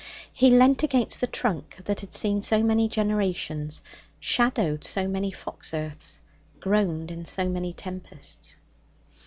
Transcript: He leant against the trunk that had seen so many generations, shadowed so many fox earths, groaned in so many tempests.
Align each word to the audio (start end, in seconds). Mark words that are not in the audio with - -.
He 0.33 0.49
leant 0.49 0.81
against 0.81 1.21
the 1.21 1.27
trunk 1.27 1.77
that 1.85 1.99
had 2.01 2.11
seen 2.11 2.41
so 2.41 2.63
many 2.63 2.87
generations, 2.87 3.83
shadowed 4.19 4.83
so 4.83 5.07
many 5.07 5.29
fox 5.31 5.75
earths, 5.75 6.21
groaned 6.59 7.11
in 7.11 7.23
so 7.23 7.47
many 7.47 7.71
tempests. 7.71 8.57